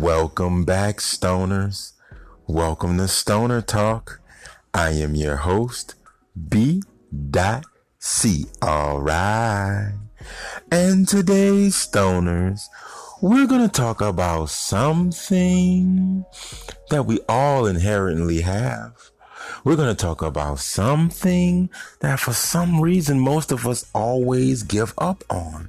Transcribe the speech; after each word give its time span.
Welcome 0.00 0.64
back, 0.64 0.96
stoners. 0.96 1.92
Welcome 2.48 2.98
to 2.98 3.06
Stoner 3.06 3.62
Talk. 3.62 4.20
I 4.74 4.90
am 4.90 5.14
your 5.14 5.36
host, 5.36 5.94
B. 6.48 6.82
Dot 7.30 7.64
C. 8.00 8.46
All 8.60 9.00
right. 9.00 9.94
And 10.72 11.06
today, 11.06 11.68
stoners, 11.68 12.62
we're 13.22 13.46
going 13.46 13.62
to 13.62 13.68
talk 13.68 14.00
about 14.00 14.50
something 14.50 16.24
that 16.90 17.06
we 17.06 17.20
all 17.28 17.64
inherently 17.66 18.40
have. 18.40 19.12
We're 19.62 19.76
going 19.76 19.94
to 19.94 20.02
talk 20.02 20.22
about 20.22 20.58
something 20.58 21.70
that 22.00 22.18
for 22.18 22.32
some 22.32 22.80
reason 22.80 23.20
most 23.20 23.52
of 23.52 23.64
us 23.64 23.88
always 23.94 24.64
give 24.64 24.92
up 24.98 25.22
on. 25.30 25.68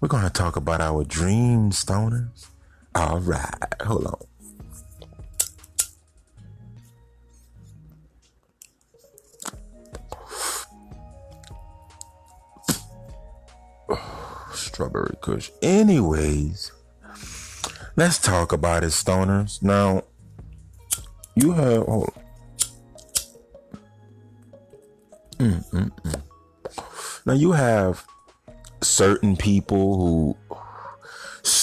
We're 0.00 0.08
going 0.08 0.24
to 0.24 0.30
talk 0.30 0.54
about 0.54 0.80
our 0.80 1.02
dreams, 1.02 1.84
stoners. 1.84 2.46
All 2.94 3.20
right, 3.20 3.74
hold 3.82 4.06
on. 4.06 4.18
Strawberry 14.54 15.16
Kush. 15.20 15.50
Anyways, 15.62 16.72
let's 17.96 18.18
talk 18.18 18.52
about 18.52 18.84
it, 18.84 18.88
stoners. 18.88 19.62
Now, 19.62 20.02
you 21.34 21.52
have. 21.52 21.84
Hold 21.86 22.12
mm, 25.38 25.70
mm, 25.70 25.90
mm. 25.90 26.22
Now, 27.24 27.32
you 27.32 27.52
have 27.52 28.04
certain 28.82 29.36
people 29.36 29.96
who 29.96 30.36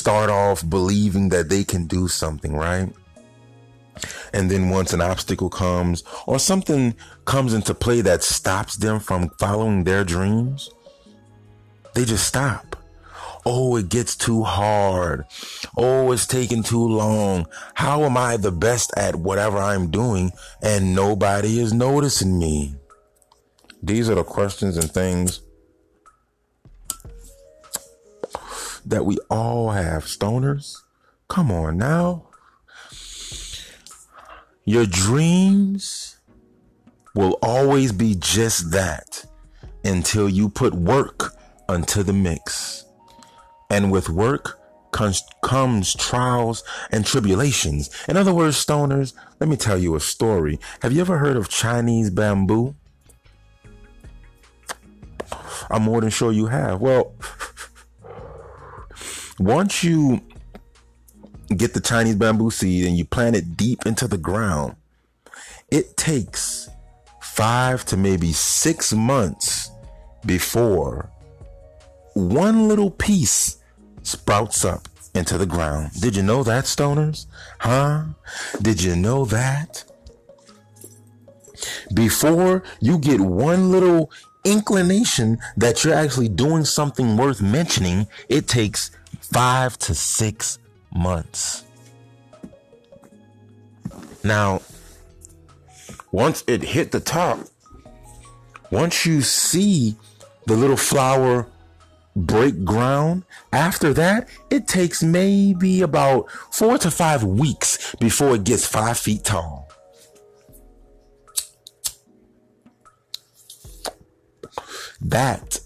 start 0.10 0.32
off 0.32 0.68
believing 0.68 1.30
that 1.30 1.50
they 1.50 1.64
can 1.64 1.86
do 1.86 2.08
something, 2.08 2.56
right? 2.56 2.92
And 4.34 4.50
then 4.50 4.72
once 4.72 4.92
an 4.92 5.02
obstacle 5.02 5.52
comes 5.52 6.04
or 6.26 6.40
something 6.40 6.96
comes 7.26 7.54
into 7.54 7.76
play 7.76 8.02
that 8.02 8.24
stops 8.24 8.78
them 8.78 9.00
from 9.00 9.30
following 9.38 9.84
their 9.84 10.04
dreams, 10.04 10.72
they 11.94 12.06
just 12.06 12.26
stop. 12.26 12.76
Oh, 13.46 13.76
it 13.76 13.90
gets 13.90 14.16
too 14.16 14.42
hard. 14.42 15.26
Oh, 15.78 16.12
it's 16.12 16.26
taking 16.26 16.64
too 16.64 16.88
long. 16.88 17.46
How 17.76 18.04
am 18.04 18.18
I 18.18 18.38
the 18.38 18.52
best 18.52 18.92
at 18.98 19.16
whatever 19.16 19.60
I'm 19.60 19.92
doing 19.92 20.32
and 20.64 20.96
nobody 20.96 21.60
is 21.60 21.72
noticing 21.72 22.40
me? 22.40 22.74
These 23.84 24.10
are 24.10 24.16
the 24.16 24.24
questions 24.24 24.76
and 24.76 24.90
things 24.90 25.42
that 28.90 29.06
we 29.06 29.18
all 29.30 29.72
have. 29.72 30.04
Stoners, 30.06 30.82
come 31.28 31.52
on 31.52 31.78
now. 31.78 32.26
Your 34.66 34.86
dreams 34.86 36.18
will 37.16 37.40
always 37.42 37.92
be 37.92 38.16
just 38.16 38.72
that 38.72 39.26
until 39.84 40.28
you 40.30 40.50
put 40.50 40.74
work 40.74 41.34
unto 41.68 42.04
the 42.04 42.14
mix. 42.14 42.86
And 43.70 43.92
with 43.92 44.10
work 44.10 44.60
comes, 44.92 45.24
comes 45.44 45.96
trials 45.96 46.64
and 46.92 47.06
tribulations. 47.06 47.90
In 48.08 48.18
other 48.18 48.34
words, 48.34 48.64
stoners, 48.64 49.14
let 49.40 49.50
me 49.50 49.56
tell 49.56 49.78
you 49.78 49.96
a 49.96 50.00
story. 50.00 50.60
Have 50.82 50.94
you 50.94 51.02
ever 51.02 51.18
heard 51.20 51.38
of 51.38 51.50
Chinese 51.50 52.10
bamboo? 52.10 52.76
I'm 55.70 55.84
more 55.84 56.02
than 56.02 56.10
sure 56.10 56.32
you 56.32 56.48
have. 56.48 56.82
Well, 56.82 57.14
once 59.40 59.84
you 59.84 60.22
get 61.56 61.74
the 61.74 61.80
Chinese 61.80 62.16
bamboo 62.16 62.52
seed 62.52 62.86
and 62.86 62.98
you 62.98 63.06
plant 63.06 63.36
it 63.36 63.58
deep 63.58 63.86
into 63.86 64.08
the 64.08 64.18
ground, 64.18 64.76
it 65.72 65.98
takes 65.98 66.70
five 67.22 67.86
to 67.86 67.98
maybe 67.98 68.32
six 68.34 68.94
months 68.94 69.72
before 70.26 71.10
one 72.14 72.68
little 72.68 72.92
piece 72.92 73.58
sprouts 74.04 74.66
up 74.66 74.88
into 75.16 75.38
the 75.38 75.46
ground. 75.46 75.92
Did 76.00 76.16
you 76.16 76.24
know 76.24 76.44
that, 76.44 76.66
stoners? 76.66 77.26
Huh? 77.60 78.04
Did 78.62 78.84
you 78.84 78.96
know 78.96 79.26
that? 79.26 79.86
Before 81.94 82.64
you 82.80 82.98
get 82.98 83.20
one 83.20 83.72
little 83.72 84.12
inclination 84.46 85.38
that 85.58 85.84
you're 85.84 85.94
actually 85.94 86.30
doing 86.30 86.64
something 86.64 87.18
worth 87.18 87.42
mentioning, 87.42 88.08
it 88.30 88.48
takes 88.48 88.92
five 89.22 89.78
to 89.80 89.96
six 89.96 90.60
months. 90.94 91.64
Now, 94.24 94.62
once 96.12 96.44
it 96.48 96.62
hit 96.62 96.92
the 96.92 97.00
top, 97.00 97.40
once 98.72 99.06
you 99.06 99.22
see 99.22 99.96
the 100.46 100.56
little 100.56 100.78
flower 100.78 101.48
break 102.16 102.64
ground, 102.64 103.24
after 103.54 103.94
that, 103.94 104.28
it 104.50 104.68
takes 104.68 105.02
maybe 105.02 105.82
about 105.82 106.30
four 106.52 106.78
to 106.80 106.92
five 106.92 107.24
weeks 107.24 107.96
before 108.00 108.36
it 108.36 108.44
gets 108.44 108.66
five 108.66 108.98
feet 108.98 109.24
tall. 109.24 109.70
That 115.02 115.60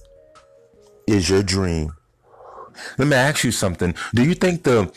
is 1.07 1.29
your 1.29 1.43
dream. 1.43 1.93
Let 2.97 3.07
me 3.07 3.15
ask 3.15 3.43
you 3.43 3.51
something. 3.51 3.95
Do 4.13 4.23
you 4.23 4.35
think 4.35 4.63
the 4.63 4.91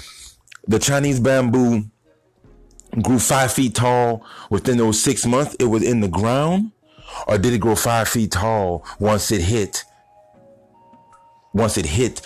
the 0.67 0.79
Chinese 0.79 1.21
bamboo 1.21 1.85
grew 3.03 3.19
five 3.19 3.53
feet 3.53 3.75
tall 3.75 4.25
within 4.51 4.79
those 4.79 5.01
six 5.01 5.27
months 5.27 5.55
it 5.61 5.67
was 5.67 5.83
in 5.83 6.01
the 6.01 6.09
ground? 6.09 6.73
Or 7.27 7.39
did 7.39 7.53
it 7.53 7.59
grow 7.59 7.77
five 7.77 8.09
feet 8.09 8.33
tall 8.33 8.85
once 8.99 9.31
it 9.31 9.41
hit 9.43 9.85
once 11.55 11.79
it 11.79 11.87
hit 11.87 12.21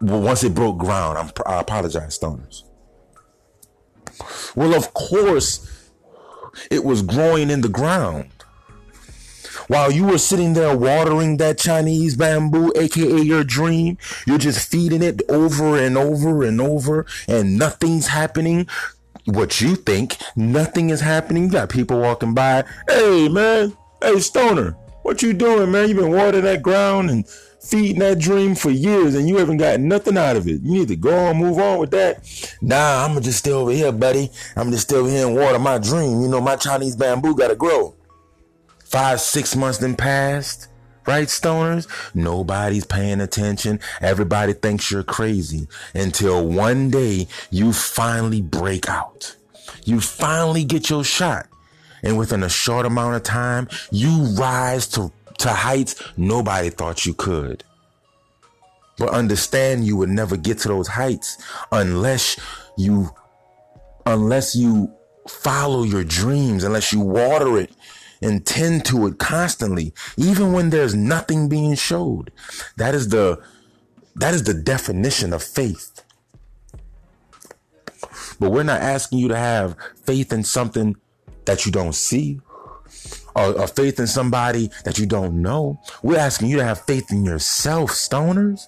once 0.00 0.44
it 0.44 0.54
broke 0.54 0.78
ground? 0.78 1.18
I'm, 1.18 1.30
I 1.46 1.60
apologize, 1.60 2.18
stoners. 2.18 2.62
Well, 4.54 4.74
of 4.74 4.94
course, 4.94 5.90
it 6.70 6.84
was 6.84 7.02
growing 7.02 7.50
in 7.50 7.60
the 7.60 7.68
ground. 7.68 8.35
While 9.68 9.90
you 9.90 10.04
were 10.04 10.18
sitting 10.18 10.52
there 10.52 10.76
watering 10.76 11.38
that 11.38 11.58
Chinese 11.58 12.16
bamboo, 12.16 12.72
aka 12.76 13.20
your 13.20 13.44
dream, 13.44 13.98
you're 14.26 14.38
just 14.38 14.70
feeding 14.70 15.02
it 15.02 15.22
over 15.28 15.76
and 15.76 15.98
over 15.98 16.42
and 16.44 16.60
over, 16.60 17.06
and 17.26 17.58
nothing's 17.58 18.06
happening. 18.06 18.68
What 19.24 19.60
you 19.60 19.74
think, 19.74 20.16
nothing 20.36 20.90
is 20.90 21.00
happening. 21.00 21.44
You 21.44 21.50
got 21.50 21.68
people 21.68 21.98
walking 21.98 22.32
by. 22.32 22.64
Hey, 22.88 23.28
man. 23.28 23.76
Hey, 24.00 24.20
Stoner. 24.20 24.76
What 25.02 25.22
you 25.22 25.32
doing, 25.32 25.72
man? 25.72 25.88
You've 25.88 25.98
been 25.98 26.12
watering 26.12 26.44
that 26.44 26.62
ground 26.62 27.10
and 27.10 27.26
feeding 27.60 27.98
that 27.98 28.18
dream 28.18 28.54
for 28.54 28.70
years 28.70 29.14
and 29.14 29.28
you 29.28 29.36
haven't 29.36 29.56
got 29.56 29.80
nothing 29.80 30.16
out 30.16 30.36
of 30.36 30.46
it. 30.46 30.60
You 30.62 30.72
need 30.72 30.88
to 30.88 30.96
go 30.96 31.14
on, 31.16 31.36
move 31.36 31.58
on 31.58 31.78
with 31.78 31.90
that. 31.90 32.24
Nah, 32.62 33.04
I'm 33.04 33.14
to 33.14 33.20
just 33.20 33.38
stay 33.38 33.52
over 33.52 33.72
here, 33.72 33.92
buddy. 33.92 34.30
I'm 34.54 34.70
just 34.70 34.84
still 34.84 35.06
here 35.06 35.26
and 35.26 35.36
water 35.36 35.58
my 35.58 35.78
dream. 35.78 36.22
You 36.22 36.28
know, 36.28 36.40
my 36.40 36.56
Chinese 36.56 36.96
bamboo 36.96 37.34
gotta 37.34 37.56
grow. 37.56 37.94
Five, 38.86 39.20
six 39.20 39.56
months 39.56 39.78
then 39.78 39.96
passed, 39.96 40.68
right, 41.08 41.26
stoners? 41.26 41.88
Nobody's 42.14 42.86
paying 42.86 43.20
attention. 43.20 43.80
Everybody 44.00 44.52
thinks 44.52 44.92
you're 44.92 45.02
crazy 45.02 45.66
until 45.92 46.46
one 46.46 46.90
day 46.90 47.26
you 47.50 47.72
finally 47.72 48.40
break 48.40 48.88
out. 48.88 49.34
You 49.84 50.00
finally 50.00 50.62
get 50.62 50.88
your 50.88 51.02
shot. 51.02 51.48
And 52.04 52.16
within 52.16 52.44
a 52.44 52.48
short 52.48 52.86
amount 52.86 53.16
of 53.16 53.24
time, 53.24 53.68
you 53.90 54.22
rise 54.38 54.86
to, 54.88 55.10
to 55.38 55.48
heights 55.48 56.00
nobody 56.16 56.70
thought 56.70 57.04
you 57.04 57.12
could. 57.12 57.64
But 58.98 59.08
understand 59.08 59.84
you 59.84 59.96
would 59.96 60.10
never 60.10 60.36
get 60.36 60.58
to 60.58 60.68
those 60.68 60.86
heights 60.86 61.38
unless 61.72 62.38
you, 62.78 63.10
unless 64.06 64.54
you 64.54 64.94
follow 65.26 65.82
your 65.82 66.04
dreams, 66.04 66.62
unless 66.62 66.92
you 66.92 67.00
water 67.00 67.58
it 67.58 67.72
and 68.22 68.44
tend 68.46 68.84
to 68.86 69.06
it 69.06 69.18
constantly, 69.18 69.92
even 70.16 70.52
when 70.52 70.70
there's 70.70 70.94
nothing 70.94 71.48
being 71.48 71.74
showed. 71.74 72.30
That 72.76 72.94
is 72.94 73.08
the, 73.08 73.42
that 74.14 74.34
is 74.34 74.44
the 74.44 74.54
definition 74.54 75.32
of 75.32 75.42
faith. 75.42 76.02
But 78.38 78.50
we're 78.50 78.62
not 78.62 78.80
asking 78.80 79.18
you 79.18 79.28
to 79.28 79.36
have 79.36 79.76
faith 80.04 80.32
in 80.32 80.44
something 80.44 80.96
that 81.44 81.64
you 81.64 81.72
don't 81.72 81.94
see 81.94 82.40
or, 83.34 83.60
or 83.60 83.66
faith 83.66 84.00
in 84.00 84.06
somebody 84.06 84.70
that 84.84 84.98
you 84.98 85.06
don't 85.06 85.40
know. 85.40 85.80
We're 86.02 86.18
asking 86.18 86.48
you 86.48 86.56
to 86.56 86.64
have 86.64 86.80
faith 86.82 87.12
in 87.12 87.24
yourself, 87.24 87.90
stoners. 87.90 88.66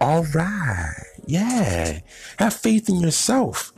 All 0.00 0.24
right. 0.34 0.94
Yeah. 1.26 2.00
Have 2.38 2.54
faith 2.54 2.88
in 2.88 2.96
yourself. 3.00 3.72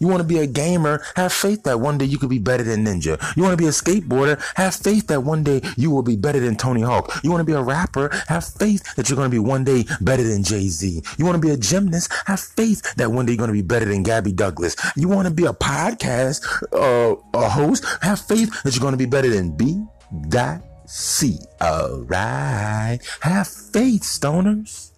You 0.00 0.08
want 0.08 0.20
to 0.20 0.26
be 0.28 0.38
a 0.38 0.46
gamer? 0.46 1.02
Have 1.16 1.32
faith 1.32 1.62
that 1.64 1.80
one 1.80 1.98
day 1.98 2.04
you 2.04 2.18
could 2.18 2.30
be 2.30 2.38
better 2.38 2.62
than 2.62 2.84
Ninja. 2.84 3.20
You 3.36 3.42
want 3.42 3.52
to 3.52 3.62
be 3.62 3.66
a 3.66 3.70
skateboarder? 3.70 4.40
Have 4.56 4.74
faith 4.74 5.06
that 5.08 5.22
one 5.22 5.42
day 5.42 5.60
you 5.76 5.90
will 5.90 6.02
be 6.02 6.16
better 6.16 6.40
than 6.40 6.56
Tony 6.56 6.82
Hawk. 6.82 7.20
You 7.22 7.30
want 7.30 7.40
to 7.40 7.44
be 7.44 7.52
a 7.52 7.62
rapper? 7.62 8.10
Have 8.28 8.44
faith 8.44 8.94
that 8.96 9.08
you're 9.08 9.16
going 9.16 9.30
to 9.30 9.34
be 9.34 9.38
one 9.38 9.64
day 9.64 9.84
better 10.00 10.22
than 10.22 10.42
Jay 10.44 10.68
Z. 10.68 11.02
You 11.18 11.24
want 11.24 11.40
to 11.40 11.46
be 11.46 11.52
a 11.52 11.56
gymnast? 11.56 12.12
Have 12.26 12.40
faith 12.40 12.94
that 12.96 13.10
one 13.10 13.26
day 13.26 13.32
you're 13.32 13.38
going 13.38 13.48
to 13.48 13.54
be 13.54 13.62
better 13.62 13.86
than 13.86 14.02
Gabby 14.02 14.32
Douglas. 14.32 14.76
You 14.96 15.08
want 15.08 15.28
to 15.28 15.34
be 15.34 15.44
a 15.44 15.52
podcast 15.52 16.42
uh, 16.72 17.16
a 17.34 17.48
host? 17.48 17.84
Have 18.02 18.20
faith 18.20 18.62
that 18.62 18.74
you're 18.74 18.80
going 18.82 18.92
to 18.92 18.98
be 18.98 19.06
better 19.06 19.28
than 19.28 19.56
B. 19.56 19.84
Dot 20.28 20.62
C. 20.86 21.38
All 21.60 22.02
right. 22.02 22.98
Have 23.20 23.48
faith, 23.48 24.02
stoners. 24.02 24.91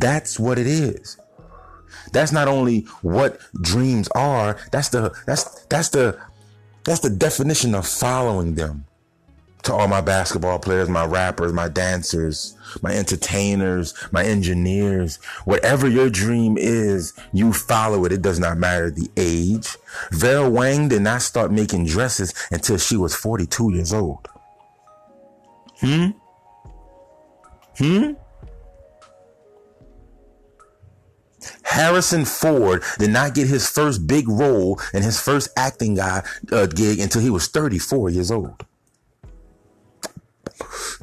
That's 0.00 0.38
what 0.38 0.58
it 0.58 0.66
is. 0.66 1.16
That's 2.12 2.32
not 2.32 2.48
only 2.48 2.80
what 3.00 3.40
dreams 3.60 4.08
are, 4.14 4.58
that's 4.70 4.90
the 4.90 5.14
that's 5.26 5.64
that's 5.66 5.88
the 5.88 6.18
that's 6.84 7.00
the 7.00 7.10
definition 7.10 7.74
of 7.74 7.86
following 7.86 8.54
them. 8.54 8.84
To 9.62 9.74
all 9.74 9.88
my 9.88 10.00
basketball 10.00 10.60
players, 10.60 10.88
my 10.88 11.04
rappers, 11.04 11.52
my 11.52 11.68
dancers, 11.68 12.56
my 12.82 12.92
entertainers, 12.92 13.94
my 14.12 14.22
engineers, 14.22 15.16
whatever 15.44 15.88
your 15.88 16.08
dream 16.08 16.56
is, 16.56 17.14
you 17.32 17.52
follow 17.52 18.04
it. 18.04 18.12
It 18.12 18.22
does 18.22 18.38
not 18.38 18.58
matter 18.58 18.92
the 18.92 19.10
age. 19.16 19.76
Vera 20.12 20.48
Wang 20.48 20.88
did 20.88 21.02
not 21.02 21.22
start 21.22 21.50
making 21.50 21.86
dresses 21.86 22.32
until 22.52 22.76
she 22.78 22.96
was 22.96 23.16
42 23.16 23.72
years 23.72 23.92
old. 23.92 24.28
Hmm? 25.80 26.10
Hmm? 27.78 28.12
Harrison 31.76 32.24
Ford 32.24 32.82
did 32.98 33.10
not 33.10 33.34
get 33.34 33.48
his 33.48 33.68
first 33.68 34.06
big 34.06 34.26
role 34.30 34.80
and 34.94 35.04
his 35.04 35.20
first 35.20 35.50
acting 35.58 35.96
guy 35.96 36.22
uh, 36.50 36.64
gig 36.64 37.00
until 37.00 37.20
he 37.20 37.28
was 37.28 37.48
34 37.48 38.08
years 38.08 38.30
old. 38.30 38.64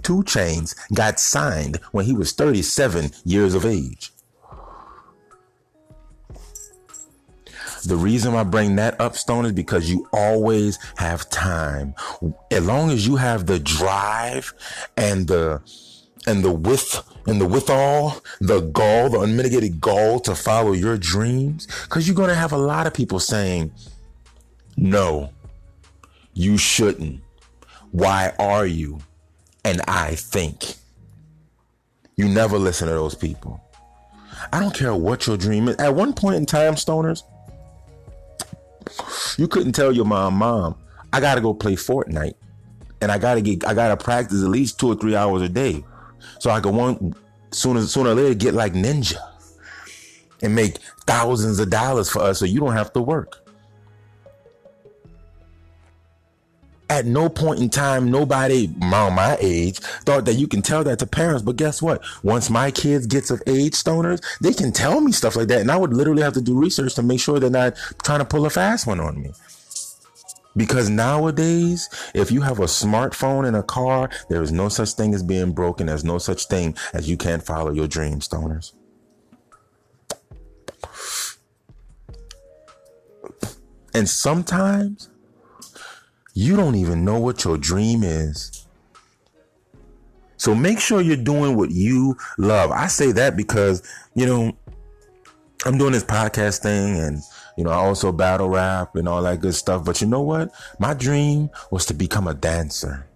2 0.02 0.24
Chainz 0.24 0.76
got 0.92 1.20
signed 1.20 1.78
when 1.92 2.06
he 2.06 2.14
was 2.14 2.32
37 2.32 3.12
years 3.24 3.54
of 3.54 3.66
age. 3.66 4.12
The 7.86 7.96
reason 7.96 8.34
I 8.34 8.44
bring 8.44 8.76
that 8.78 9.00
up, 9.00 9.16
Stone, 9.16 9.46
is 9.46 9.52
because 9.52 9.92
you 9.92 10.08
always 10.12 10.80
have 10.98 11.30
time. 11.30 11.94
As 12.50 12.66
long 12.66 12.90
as 12.90 13.06
you 13.06 13.18
have 13.18 13.46
the 13.46 13.60
drive 13.60 14.56
and 14.98 15.28
the 15.28 15.62
and 16.26 16.44
the 16.44 16.52
with 16.52 17.04
and 17.26 17.40
the 17.40 17.46
withal, 17.46 18.22
the 18.42 18.62
gall, 18.62 19.10
the 19.10 19.20
unmitigated 19.20 19.80
gall 19.80 20.20
to 20.22 20.36
follow 20.36 20.74
your 20.74 20.98
dreams, 20.98 21.68
because 21.84 22.08
you're 22.08 22.16
gonna 22.16 22.36
have 22.36 22.52
a 22.52 22.58
lot 22.58 22.88
of 22.88 22.94
people 22.94 23.20
saying, 23.20 23.72
"No, 24.76 25.30
you 26.34 26.58
shouldn't. 26.58 27.22
Why 27.92 28.34
are 28.40 28.66
you?" 28.66 29.00
And 29.64 29.82
I 29.88 30.16
think 30.16 30.76
you 32.18 32.28
never 32.28 32.58
listen 32.58 32.88
to 32.88 32.94
those 32.94 33.16
people. 33.16 33.62
I 34.52 34.60
don't 34.60 34.76
care 34.76 34.94
what 34.94 35.26
your 35.26 35.38
dream 35.38 35.70
is. 35.70 35.78
At 35.78 35.96
one 35.96 36.14
point 36.14 36.36
in 36.36 36.46
time, 36.46 36.76
stoners, 36.76 37.24
you 39.38 39.48
couldn't 39.48 39.72
tell 39.74 39.92
your 39.92 40.06
mom, 40.06 40.36
"Mom, 40.36 40.76
I 41.14 41.22
gotta 41.22 41.40
go 41.40 41.54
play 41.54 41.76
Fortnite." 41.76 42.36
And 43.00 43.12
I 43.12 43.18
gotta 43.18 43.42
get, 43.42 43.66
I 43.66 43.74
gotta 43.74 43.98
practice 43.98 44.44
at 44.44 44.50
least 44.50 44.80
two 44.80 44.92
or 44.92 44.96
three 44.96 45.16
hours 45.16 45.42
a 45.42 45.50
day 45.50 45.84
so 46.44 46.50
I 46.50 46.60
could 46.60 46.76
one 46.76 47.16
sooner 47.52 47.84
sooner 47.84 48.10
or 48.10 48.16
later 48.16 48.34
get 48.34 48.54
like 48.54 48.74
Ninja 48.74 49.16
and 50.42 50.54
make 50.54 50.80
thousands 51.08 51.58
of 51.58 51.70
dollars 51.70 52.10
for 52.10 52.20
us 52.20 52.40
so 52.40 52.44
you 52.44 52.60
don't 52.60 52.74
have 52.74 52.92
to 52.94 53.02
work. 53.02 53.40
At 56.90 57.06
no 57.06 57.30
point 57.30 57.62
in 57.62 57.70
time, 57.70 58.12
nobody 58.12 58.70
around 58.82 59.14
my 59.14 59.38
age 59.40 59.80
thought 59.80 60.26
that 60.26 60.34
you 60.34 60.50
can 60.50 60.62
tell 60.62 60.84
that 60.84 61.00
to 61.00 61.08
parents. 61.08 61.44
But 61.44 61.56
guess 61.56 61.82
what? 61.82 62.04
Once 62.24 62.50
my 62.50 62.72
kids 62.72 63.08
gets 63.08 63.32
of 63.32 63.42
age 63.48 63.72
stoners, 63.72 64.22
they 64.42 64.54
can 64.54 64.74
tell 64.74 65.00
me 65.00 65.14
stuff 65.14 65.38
like 65.38 65.48
that. 65.48 65.62
And 65.62 65.72
I 65.72 65.78
would 65.78 65.94
literally 65.94 66.24
have 66.24 66.34
to 66.34 66.42
do 66.42 66.60
research 66.60 66.94
to 66.96 67.04
make 67.04 67.22
sure 67.22 67.40
they're 67.40 67.50
not 67.50 67.78
trying 68.04 68.20
to 68.20 68.26
pull 68.26 68.46
a 68.46 68.50
fast 68.50 68.86
one 68.86 69.00
on 69.00 69.22
me. 69.22 69.32
Because 70.56 70.90
nowadays, 70.90 71.90
if 72.14 72.32
you 72.32 72.42
have 72.42 72.60
a 72.60 72.66
smartphone 72.66 73.48
in 73.48 73.56
a 73.56 73.64
car, 73.64 74.10
there 74.30 74.42
is 74.42 74.52
no 74.52 74.70
such 74.70 74.94
thing 74.94 75.14
as 75.14 75.24
being 75.24 75.52
broken. 75.52 75.88
There's 75.88 76.04
no 76.04 76.18
such 76.18 76.46
thing 76.46 76.76
as 76.94 77.10
you 77.10 77.18
can't 77.18 77.44
follow 77.44 77.72
your 77.72 77.88
dreams, 77.88 78.28
stoners. 78.28 78.74
And 83.96 84.10
sometimes 84.10 85.10
you 86.34 86.56
don't 86.56 86.76
even 86.76 87.06
know 87.06 87.20
what 87.20 87.44
your 87.44 87.58
dream 87.58 88.04
is. 88.04 88.66
So 90.38 90.54
make 90.54 90.80
sure 90.80 91.00
you're 91.00 91.16
doing 91.16 91.56
what 91.56 91.72
you 91.72 92.18
love. 92.38 92.72
I 92.72 92.88
say 92.88 93.12
that 93.14 93.38
because, 93.38 93.82
you 94.14 94.26
know, 94.26 94.58
I'm 95.66 95.78
doing 95.78 95.94
this 95.94 96.04
podcast 96.04 96.62
thing 96.62 97.00
and 97.00 97.22
you 97.58 97.64
know, 97.64 97.70
I 97.70 97.76
also 97.76 98.12
battle 98.12 98.50
rap 98.50 98.96
and 98.96 99.08
all 99.08 99.22
that 99.24 99.42
good 99.42 99.56
stuff. 99.56 99.86
But 99.86 100.02
you 100.02 100.08
know 100.08 100.22
what? 100.22 100.52
My 100.80 100.94
dream 100.94 101.50
was 101.72 101.86
to 101.88 101.94
become 101.94 102.28
a 102.28 102.34
dancer. 102.34 103.08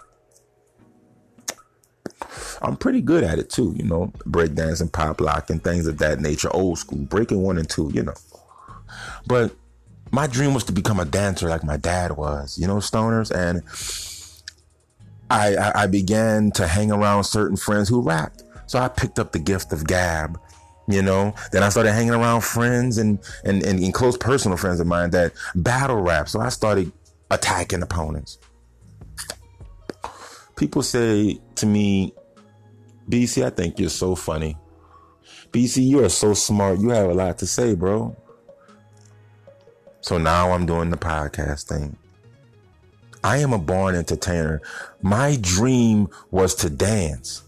I'm 2.62 2.76
pretty 2.76 3.02
good 3.02 3.24
at 3.24 3.40
it 3.40 3.50
too, 3.50 3.74
you 3.78 3.84
know, 3.84 4.12
breakdancing, 4.26 4.92
pop 4.92 5.22
lock, 5.22 5.50
and 5.50 5.64
things 5.64 5.86
of 5.88 6.00
that 6.00 6.20
nature, 6.20 6.50
old 6.54 6.80
school, 6.80 7.00
breaking 7.00 7.42
one 7.42 7.58
and 7.58 7.70
two, 7.70 7.92
you 7.94 8.04
know. 8.04 8.14
But 9.28 9.56
my 10.12 10.28
dream 10.28 10.54
was 10.54 10.64
to 10.66 10.72
become 10.72 11.00
a 11.00 11.06
dancer 11.06 11.50
like 11.50 11.64
my 11.64 11.78
dad 11.78 12.18
was, 12.18 12.58
you 12.58 12.68
know, 12.68 12.78
stoners. 12.78 13.32
And 13.32 13.62
I, 15.30 15.56
I, 15.56 15.84
I 15.84 15.88
began 15.88 16.52
to 16.52 16.68
hang 16.68 16.92
around 16.92 17.26
certain 17.26 17.58
friends 17.58 17.90
who 17.90 18.02
rapped. 18.02 18.44
So 18.66 18.80
I 18.80 18.88
picked 18.88 19.20
up 19.20 19.32
the 19.32 19.40
gift 19.40 19.72
of 19.72 19.86
gab 19.86 20.40
you 20.88 21.02
know 21.02 21.34
then 21.52 21.64
i 21.64 21.70
started 21.70 21.92
hanging 21.92 22.14
around 22.14 22.42
friends 22.42 22.98
and, 22.98 23.20
and 23.44 23.64
and, 23.64 23.80
and 23.80 23.94
close 23.94 24.18
personal 24.18 24.58
friends 24.58 24.80
of 24.80 24.88
mine 24.88 25.10
that 25.12 25.34
battle 25.56 25.98
rap. 25.98 26.30
So 26.30 26.40
i 26.40 26.50
started 26.50 26.92
attacking 27.30 27.82
opponents. 27.82 28.38
People 30.56 30.82
say 30.82 31.40
to 31.56 31.66
me 31.66 32.14
bc 33.10 33.46
i 33.46 33.50
think 33.50 33.80
you're 33.80 33.90
so 33.90 34.16
funny. 34.16 34.58
Bc 35.52 35.84
you 35.84 36.04
are 36.04 36.10
so 36.10 36.34
smart. 36.34 36.80
You 36.80 36.90
have 36.90 37.10
a 37.10 37.14
lot 37.14 37.38
to 37.40 37.48
say 37.48 37.76
bro. 37.76 38.16
So 40.02 40.18
now 40.18 40.52
i'm 40.52 40.66
doing 40.66 40.90
the 40.90 40.98
podcast 40.98 41.68
thing. 41.68 41.98
I 43.24 43.40
am 43.40 43.52
a 43.52 43.58
born 43.58 43.96
entertainer. 43.96 44.62
My 45.02 45.38
dream 45.42 46.08
was 46.32 46.56
to 46.56 46.70
dance 46.70 47.44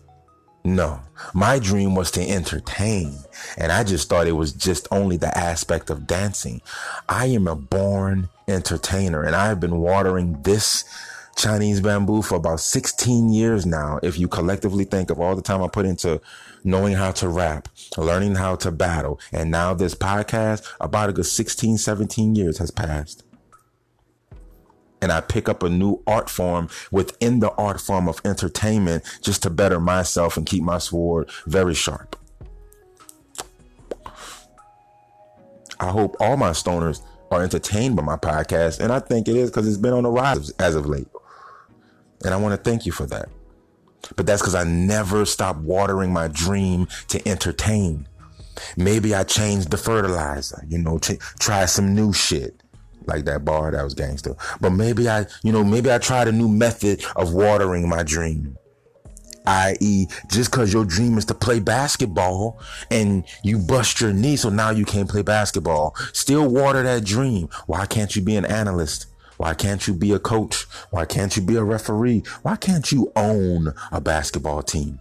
no, 0.75 1.01
my 1.33 1.59
dream 1.59 1.95
was 1.95 2.11
to 2.11 2.27
entertain. 2.27 3.15
And 3.57 3.71
I 3.71 3.83
just 3.83 4.09
thought 4.09 4.27
it 4.27 4.33
was 4.33 4.51
just 4.53 4.87
only 4.91 5.17
the 5.17 5.35
aspect 5.37 5.89
of 5.89 6.07
dancing. 6.07 6.61
I 7.07 7.27
am 7.27 7.47
a 7.47 7.55
born 7.55 8.29
entertainer 8.47 9.23
and 9.23 9.35
I 9.35 9.47
have 9.47 9.59
been 9.59 9.77
watering 9.77 10.41
this 10.41 10.83
Chinese 11.37 11.79
bamboo 11.79 12.21
for 12.21 12.35
about 12.35 12.59
16 12.59 13.29
years 13.29 13.65
now. 13.65 13.99
If 14.03 14.19
you 14.19 14.27
collectively 14.27 14.83
think 14.83 15.09
of 15.09 15.19
all 15.19 15.35
the 15.35 15.41
time 15.41 15.63
I 15.63 15.69
put 15.69 15.85
into 15.85 16.19
knowing 16.65 16.95
how 16.95 17.11
to 17.11 17.29
rap, 17.29 17.69
learning 17.97 18.35
how 18.35 18.57
to 18.57 18.71
battle, 18.71 19.19
and 19.31 19.49
now 19.49 19.73
this 19.73 19.95
podcast, 19.95 20.67
about 20.81 21.09
a 21.09 21.13
good 21.13 21.25
16, 21.25 21.77
17 21.77 22.35
years 22.35 22.57
has 22.57 22.71
passed 22.71 23.23
and 25.01 25.11
I 25.11 25.21
pick 25.21 25.47
up 25.47 25.63
a 25.63 25.69
new 25.69 26.01
art 26.05 26.29
form 26.29 26.69
within 26.91 27.39
the 27.39 27.51
art 27.51 27.79
form 27.79 28.07
of 28.07 28.21
entertainment 28.25 29.03
just 29.21 29.43
to 29.43 29.49
better 29.49 29.79
myself 29.79 30.37
and 30.37 30.45
keep 30.45 30.63
my 30.63 30.77
sword 30.77 31.29
very 31.45 31.73
sharp. 31.73 32.15
I 35.79 35.91
hope 35.91 36.17
all 36.19 36.35
my 36.35 36.51
stoners 36.51 37.01
are 37.31 37.41
entertained 37.41 37.95
by 37.95 38.03
my 38.03 38.17
podcast, 38.17 38.79
and 38.79 38.91
I 38.91 38.99
think 38.99 39.27
it 39.27 39.35
is 39.35 39.49
because 39.49 39.67
it's 39.67 39.77
been 39.77 39.93
on 39.93 40.03
the 40.03 40.09
rise 40.09 40.49
as 40.51 40.75
of 40.75 40.85
late. 40.85 41.07
And 42.25 42.33
I 42.33 42.37
want 42.37 42.51
to 42.53 42.69
thank 42.69 42.85
you 42.85 42.91
for 42.91 43.05
that. 43.05 43.29
But 44.15 44.25
that's 44.25 44.41
because 44.41 44.55
I 44.55 44.63
never 44.63 45.25
stop 45.25 45.57
watering 45.57 46.11
my 46.11 46.27
dream 46.27 46.87
to 47.09 47.25
entertain. 47.27 48.07
Maybe 48.75 49.15
I 49.15 49.23
changed 49.23 49.71
the 49.71 49.77
fertilizer, 49.77 50.65
you 50.67 50.79
know, 50.79 50.99
try 51.39 51.65
some 51.65 51.95
new 51.95 52.11
shit 52.11 52.61
like 53.05 53.25
that 53.25 53.45
bar 53.45 53.71
that 53.71 53.83
was 53.83 53.93
gangster. 53.93 54.35
But 54.61 54.71
maybe 54.71 55.09
I, 55.09 55.25
you 55.43 55.51
know, 55.51 55.63
maybe 55.63 55.91
I 55.91 55.97
tried 55.97 56.27
a 56.27 56.31
new 56.31 56.47
method 56.47 57.03
of 57.15 57.33
watering 57.33 57.87
my 57.87 58.03
dream. 58.03 58.57
I.e., 59.45 60.07
just 60.29 60.51
because 60.51 60.71
your 60.71 60.85
dream 60.85 61.17
is 61.17 61.25
to 61.25 61.33
play 61.33 61.59
basketball 61.59 62.61
and 62.91 63.25
you 63.43 63.57
bust 63.57 63.99
your 63.99 64.13
knee, 64.13 64.35
so 64.35 64.49
now 64.49 64.69
you 64.69 64.85
can't 64.85 65.09
play 65.09 65.23
basketball. 65.23 65.95
Still 66.13 66.47
water 66.47 66.83
that 66.83 67.03
dream. 67.03 67.49
Why 67.65 67.85
can't 67.87 68.15
you 68.15 68.21
be 68.21 68.35
an 68.35 68.45
analyst? 68.45 69.07
Why 69.37 69.53
can't 69.53 69.87
you 69.87 69.93
be 69.93 70.11
a 70.11 70.19
coach? 70.19 70.65
Why 70.91 71.05
can't 71.05 71.35
you 71.35 71.41
be 71.41 71.55
a 71.55 71.63
referee? 71.63 72.23
Why 72.41 72.57
can't 72.57 72.91
you 72.91 73.11
own 73.15 73.73
a 73.91 74.01
basketball 74.01 74.61
team? 74.61 74.99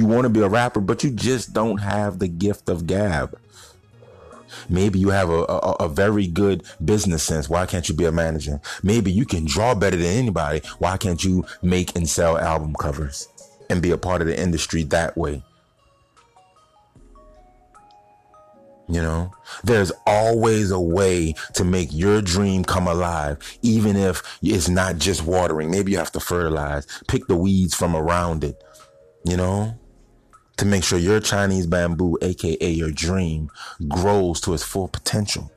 You 0.00 0.06
want 0.06 0.22
to 0.22 0.30
be 0.30 0.40
a 0.40 0.48
rapper, 0.48 0.80
but 0.80 1.04
you 1.04 1.10
just 1.10 1.52
don't 1.52 1.76
have 1.76 2.20
the 2.20 2.26
gift 2.26 2.70
of 2.70 2.86
gab. 2.86 3.38
Maybe 4.66 4.98
you 4.98 5.10
have 5.10 5.28
a, 5.28 5.42
a, 5.42 5.72
a, 5.80 5.88
very 5.90 6.26
good 6.26 6.62
business 6.82 7.22
sense. 7.22 7.50
Why 7.50 7.66
can't 7.66 7.86
you 7.86 7.94
be 7.94 8.06
a 8.06 8.10
manager? 8.10 8.62
Maybe 8.82 9.12
you 9.12 9.26
can 9.26 9.44
draw 9.44 9.74
better 9.74 9.98
than 9.98 10.06
anybody. 10.06 10.62
Why 10.78 10.96
can't 10.96 11.22
you 11.22 11.44
make 11.60 11.94
and 11.96 12.08
sell 12.08 12.38
album 12.38 12.74
covers 12.76 13.28
and 13.68 13.82
be 13.82 13.90
a 13.90 13.98
part 13.98 14.22
of 14.22 14.26
the 14.26 14.40
industry 14.40 14.84
that 14.84 15.18
way? 15.18 15.42
You 18.88 19.02
know, 19.02 19.34
there's 19.62 19.92
always 20.06 20.70
a 20.70 20.80
way 20.80 21.34
to 21.52 21.62
make 21.62 21.90
your 21.92 22.22
dream 22.22 22.64
come 22.64 22.88
alive, 22.88 23.36
even 23.60 23.96
if 23.96 24.22
it's 24.40 24.70
not 24.70 24.96
just 24.96 25.26
watering. 25.26 25.70
Maybe 25.70 25.92
you 25.92 25.98
have 25.98 26.12
to 26.12 26.20
fertilize, 26.20 26.86
pick 27.06 27.26
the 27.26 27.36
weeds 27.36 27.74
from 27.74 27.94
around 27.94 28.44
it, 28.44 28.64
you 29.26 29.36
know, 29.36 29.78
to 30.56 30.64
make 30.66 30.84
sure 30.84 30.98
your 30.98 31.20
Chinese 31.20 31.66
bamboo, 31.66 32.18
aka 32.22 32.70
your 32.70 32.90
dream, 32.90 33.50
grows 33.88 34.40
to 34.42 34.54
its 34.54 34.62
full 34.62 34.88
potential. 34.88 35.50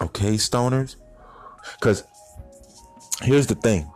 Okay, 0.00 0.34
stoners? 0.34 0.96
Because 1.78 2.02
here's 3.22 3.46
the 3.46 3.54
thing 3.54 3.90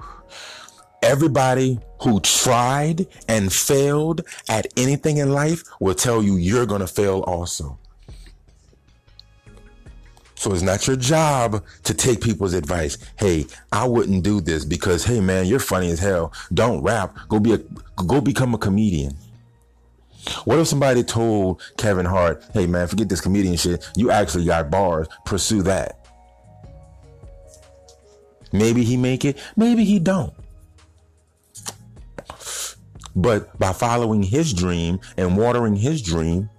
Everybody 1.03 1.79
who 2.03 2.21
tried 2.21 3.07
and 3.29 3.53
failed 3.53 4.23
at 4.49 4.67
anything 4.77 5.19
in 5.19 5.33
life 5.33 5.63
will 5.81 5.95
tell 5.95 6.23
you 6.23 6.37
you're 6.37 6.67
going 6.67 6.81
to 6.81 6.87
fail 6.87 7.21
also. 7.21 7.79
So 10.47 10.53
it's 10.53 10.63
not 10.63 10.87
your 10.87 10.95
job 10.95 11.65
to 11.83 11.93
take 11.93 12.21
people's 12.21 12.53
advice. 12.53 12.99
Hey, 13.19 13.47
I 13.73 13.85
wouldn't 13.85 14.23
do 14.23 14.41
this 14.41 14.65
because 14.65 15.05
hey 15.05 15.21
man, 15.21 15.47
you're 15.47 15.59
funny 15.59 15.91
as 15.91 15.99
hell. 15.99 16.33
Don't 16.55 16.85
rap. 16.85 17.19
Go 17.29 17.41
be 17.41 17.55
a 17.55 17.59
go 17.97 18.21
become 18.21 18.55
a 18.55 18.59
comedian. 18.59 19.17
What 20.45 20.61
if 20.61 20.69
somebody 20.69 21.03
told 21.03 21.61
Kevin 21.77 22.07
Hart, 22.07 22.45
"Hey 22.53 22.69
man, 22.69 22.87
forget 22.87 23.09
this 23.09 23.21
comedian 23.21 23.57
shit. 23.57 23.91
You 23.97 24.13
actually 24.13 24.45
got 24.45 24.71
bars. 24.71 25.09
Pursue 25.25 25.63
that." 25.63 26.07
Maybe 28.53 28.85
he 28.85 28.97
make 28.97 29.25
it, 29.25 29.39
maybe 29.57 29.85
he 29.85 29.99
don't. 29.99 30.33
But 33.17 33.59
by 33.59 33.73
following 33.73 34.23
his 34.23 34.53
dream 34.53 35.01
and 35.17 35.37
watering 35.37 35.75
his 35.75 36.03
dream, 36.03 36.51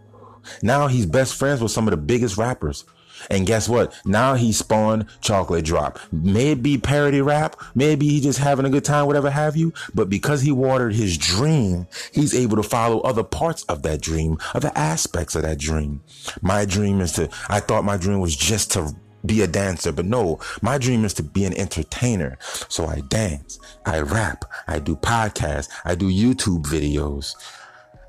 now 0.61 0.87
he's 0.87 1.05
best 1.05 1.35
friends 1.35 1.61
with 1.61 1.71
some 1.71 1.87
of 1.87 1.91
the 1.91 1.97
biggest 1.97 2.35
rappers. 2.35 2.83
And 3.29 3.45
guess 3.45 3.67
what? 3.67 3.93
Now 4.05 4.35
he 4.35 4.51
spawned 4.51 5.05
Chocolate 5.21 5.65
Drop. 5.65 5.99
Maybe 6.11 6.77
parody 6.77 7.21
rap, 7.21 7.55
maybe 7.75 8.07
he 8.07 8.21
just 8.21 8.39
having 8.39 8.65
a 8.65 8.69
good 8.69 8.85
time, 8.85 9.05
whatever 9.05 9.29
have 9.29 9.55
you. 9.55 9.73
But 9.93 10.09
because 10.09 10.41
he 10.41 10.51
watered 10.51 10.93
his 10.93 11.17
dream, 11.17 11.87
he's 12.11 12.33
able 12.33 12.57
to 12.57 12.63
follow 12.63 13.01
other 13.01 13.23
parts 13.23 13.63
of 13.63 13.83
that 13.83 14.01
dream, 14.01 14.37
other 14.53 14.71
aspects 14.75 15.35
of 15.35 15.41
that 15.43 15.59
dream. 15.59 16.01
My 16.41 16.65
dream 16.65 17.01
is 17.01 17.13
to, 17.13 17.29
I 17.49 17.59
thought 17.59 17.83
my 17.83 17.97
dream 17.97 18.19
was 18.19 18.35
just 18.35 18.71
to 18.73 18.93
be 19.25 19.41
a 19.41 19.47
dancer. 19.47 19.91
But 19.91 20.05
no, 20.05 20.39
my 20.61 20.77
dream 20.77 21.05
is 21.05 21.13
to 21.15 21.23
be 21.23 21.43
an 21.43 21.53
entertainer. 21.53 22.37
So 22.69 22.85
I 22.87 23.01
dance, 23.09 23.59
I 23.85 23.99
rap, 23.99 24.45
I 24.67 24.79
do 24.79 24.95
podcasts, 24.95 25.69
I 25.85 25.95
do 25.95 26.09
YouTube 26.09 26.63
videos. 26.65 27.35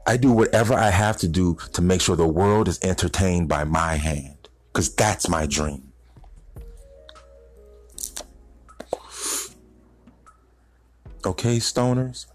I 0.07 0.17
do 0.17 0.33
whatever 0.33 0.73
I 0.73 0.89
have 0.89 1.19
to 1.19 1.29
do 1.29 1.59
to 1.75 1.83
make 1.83 2.01
sure 2.01 2.17
the 2.17 2.27
world 2.27 2.67
is 2.67 2.83
entertained 2.83 3.49
by 3.49 3.65
my 3.65 3.97
hand. 3.97 4.38
Cause 4.73 4.95
that's 4.95 5.29
my 5.29 5.47
dream. 5.47 5.89
Okay, 11.25 11.57
stoners? 11.57 12.27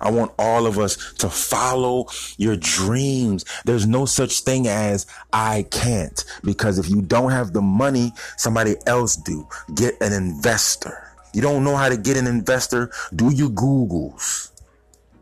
I 0.00 0.10
want 0.10 0.32
all 0.38 0.66
of 0.66 0.78
us 0.78 1.14
to 1.14 1.28
follow 1.28 2.06
your 2.36 2.56
dreams. 2.56 3.44
There's 3.64 3.86
no 3.86 4.04
such 4.04 4.40
thing 4.40 4.68
as 4.68 5.06
I 5.32 5.66
can't 5.70 6.24
because 6.44 6.78
if 6.78 6.88
you 6.88 7.02
don't 7.02 7.30
have 7.30 7.52
the 7.52 7.62
money, 7.62 8.12
somebody 8.36 8.76
else 8.86 9.16
do. 9.16 9.48
Get 9.74 10.00
an 10.00 10.12
investor. 10.12 11.12
You 11.32 11.42
don't 11.42 11.64
know 11.64 11.76
how 11.76 11.88
to 11.88 11.96
get 11.96 12.16
an 12.16 12.26
investor? 12.26 12.90
Do 13.14 13.32
your 13.32 13.50
Googles. 13.50 14.50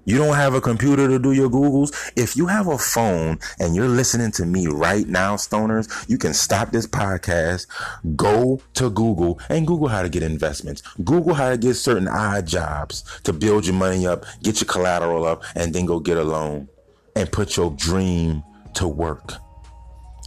You 0.06 0.18
don't 0.18 0.36
have 0.36 0.54
a 0.54 0.60
computer 0.60 1.08
to 1.08 1.18
do 1.18 1.32
your 1.32 1.50
Googles. 1.50 2.12
If 2.14 2.36
you 2.36 2.46
have 2.46 2.68
a 2.68 2.78
phone 2.78 3.40
and 3.58 3.74
you're 3.74 3.88
listening 3.88 4.30
to 4.32 4.46
me 4.46 4.68
right 4.68 5.06
now, 5.06 5.34
stoners, 5.34 6.08
you 6.08 6.16
can 6.16 6.32
stop 6.32 6.70
this 6.70 6.86
podcast, 6.86 7.66
go 8.14 8.60
to 8.74 8.88
Google 8.88 9.40
and 9.48 9.66
Google 9.66 9.88
how 9.88 10.02
to 10.02 10.08
get 10.08 10.22
investments. 10.22 10.82
Google 11.04 11.34
how 11.34 11.50
to 11.50 11.58
get 11.58 11.74
certain 11.74 12.06
odd 12.06 12.46
jobs 12.46 13.02
to 13.24 13.32
build 13.32 13.66
your 13.66 13.74
money 13.74 14.06
up, 14.06 14.24
get 14.44 14.60
your 14.60 14.68
collateral 14.68 15.26
up, 15.26 15.42
and 15.56 15.74
then 15.74 15.86
go 15.86 15.98
get 15.98 16.16
a 16.16 16.24
loan 16.24 16.68
and 17.16 17.32
put 17.32 17.56
your 17.56 17.72
dream 17.72 18.44
to 18.74 18.86
work. 18.86 19.32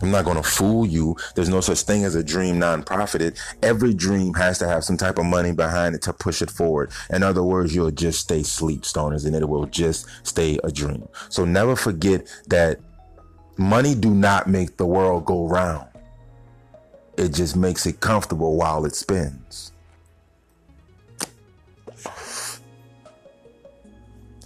I'm 0.01 0.11
not 0.11 0.25
going 0.25 0.37
to 0.37 0.43
fool 0.43 0.85
you. 0.85 1.17
There's 1.35 1.49
no 1.49 1.61
such 1.61 1.81
thing 1.81 2.05
as 2.05 2.15
a 2.15 2.23
dream 2.23 2.59
non-profited. 2.59 3.37
Every 3.61 3.93
dream 3.93 4.33
has 4.35 4.57
to 4.59 4.67
have 4.67 4.83
some 4.83 4.97
type 4.97 5.17
of 5.17 5.25
money 5.25 5.51
behind 5.51 5.95
it 5.95 6.01
to 6.03 6.13
push 6.13 6.41
it 6.41 6.49
forward. 6.49 6.91
In 7.09 7.21
other 7.21 7.43
words, 7.43 7.75
you'll 7.75 7.91
just 7.91 8.21
stay 8.21 8.43
sleep 8.43 8.83
stoners 8.83 9.25
and 9.25 9.35
it 9.35 9.47
will 9.47 9.65
just 9.65 10.07
stay 10.25 10.57
a 10.63 10.71
dream. 10.71 11.07
So 11.29 11.43
never 11.43 11.75
forget 11.75 12.27
that 12.47 12.79
money 13.57 13.93
do 13.93 14.09
not 14.09 14.47
make 14.47 14.77
the 14.77 14.85
world 14.85 15.25
go 15.25 15.47
round. 15.47 15.87
It 17.17 17.33
just 17.33 17.57
makes 17.57 17.85
it 17.85 17.99
comfortable 17.99 18.55
while 18.55 18.85
it 18.85 18.95
spins. 18.95 19.73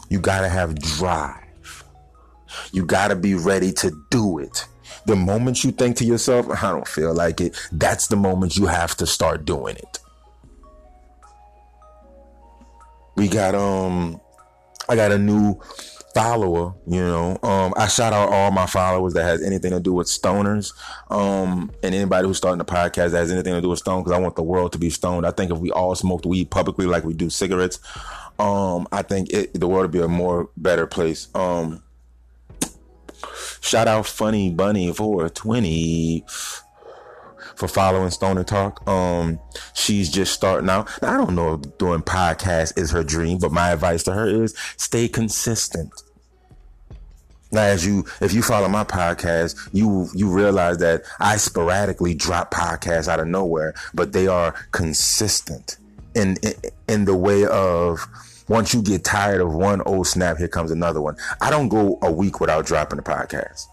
You 0.10 0.20
got 0.20 0.42
to 0.42 0.50
have 0.50 0.80
drive. 0.80 1.84
You 2.72 2.86
got 2.86 3.10
to 3.10 3.16
be 3.16 3.36
ready 3.36 3.72
to 3.74 3.92
do 4.10 4.40
it 4.40 4.68
the 5.06 5.16
moment 5.16 5.64
you 5.64 5.72
think 5.72 5.98
to 5.98 6.06
yourself, 6.06 6.48
I 6.50 6.72
don't 6.72 6.88
feel 6.88 7.14
like 7.14 7.42
it, 7.42 7.58
that's 7.72 8.08
the 8.08 8.16
moment 8.16 8.58
you 8.58 8.68
have 8.68 8.96
to 8.98 9.06
start 9.06 9.46
doing 9.46 9.76
it. 9.76 10.00
We 13.16 13.28
got 13.28 13.54
um 13.56 14.20
I 14.90 14.96
got 14.96 15.12
a 15.12 15.18
new 15.18 15.60
follower, 16.16 16.74
you 16.88 17.00
know. 17.00 17.38
Um 17.44 17.74
I 17.78 17.88
shout 17.88 18.14
out 18.14 18.30
all 18.30 18.52
my 18.52 18.66
followers 18.66 19.14
that 19.14 19.24
has 19.24 19.44
anything 19.44 19.72
to 19.72 19.80
do 19.80 19.94
with 19.94 20.08
stoners. 20.08 20.74
Um 21.12 21.72
and 21.84 21.94
anybody 21.94 22.28
who's 22.28 22.38
starting 22.38 22.62
a 22.62 22.66
podcast 22.66 23.12
that 23.12 23.20
has 23.20 23.32
anything 23.32 23.54
to 23.54 23.62
do 23.62 23.70
with 23.70 23.80
stone 23.80 24.02
because 24.02 24.14
I 24.14 24.20
want 24.20 24.36
the 24.36 24.44
world 24.44 24.72
to 24.74 24.80
be 24.80 24.90
stoned. 24.90 25.26
I 25.26 25.32
think 25.32 25.52
if 25.52 25.60
we 25.60 25.72
all 25.72 25.94
smoked 25.96 26.26
weed 26.26 26.50
publicly 26.50 26.86
like 26.88 27.04
we 27.04 27.14
do 27.14 27.30
cigarettes, 27.30 27.80
um 28.40 28.88
I 28.92 29.04
think 29.04 29.30
it, 29.32 29.60
the 29.60 29.68
world 29.68 29.84
would 29.84 29.92
be 29.92 30.02
a 30.02 30.08
more 30.08 30.50
better 30.58 30.88
place. 30.88 31.28
Um 31.36 31.84
Shout 33.64 33.88
out 33.88 34.06
Funny 34.06 34.50
Bunny 34.50 34.92
420 34.92 36.26
for 37.56 37.70
following 37.70 38.10
Stoner 38.10 38.44
Talk. 38.44 38.86
Um, 38.90 39.40
she's 39.74 40.12
just 40.12 40.34
starting 40.34 40.70
out. 40.70 40.90
Now, 41.02 41.14
I 41.14 41.18
don't 41.18 41.34
know 41.34 41.54
if 41.54 41.78
doing 41.78 42.02
podcasts 42.02 42.78
is 42.78 42.92
her 42.92 43.06
dream, 43.06 43.38
but 43.38 43.54
my 43.54 43.72
advice 43.72 44.04
to 44.04 44.14
her 44.14 44.28
is 44.28 44.54
stay 44.76 45.08
consistent. 45.08 45.94
Now, 47.54 47.62
as 47.62 47.88
you, 47.88 48.04
if 48.20 48.34
you 48.34 48.42
follow 48.42 48.68
my 48.68 48.84
podcast, 48.84 49.70
you, 49.72 50.10
you 50.14 50.30
realize 50.30 50.80
that 50.80 51.04
I 51.22 51.38
sporadically 51.38 52.16
drop 52.16 52.54
podcasts 52.54 53.08
out 53.08 53.22
of 53.22 53.28
nowhere, 53.28 53.76
but 53.94 54.12
they 54.12 54.28
are 54.28 54.52
consistent 54.72 55.78
in, 56.16 56.36
in, 56.44 56.54
in 56.90 57.06
the 57.06 57.16
way 57.16 57.46
of, 57.46 58.06
once 58.54 58.72
you 58.72 58.84
get 58.84 59.04
tired 59.04 59.42
of 59.42 59.52
one 59.52 59.82
old 59.82 60.06
snap, 60.06 60.38
here 60.38 60.48
comes 60.48 60.70
another 60.70 61.02
one. 61.02 61.18
I 61.42 61.50
don't 61.50 61.70
go 61.70 61.98
a 62.04 62.12
week 62.12 62.40
without 62.40 62.68
dropping 62.68 63.00
a 63.00 63.02
podcast. 63.02 63.66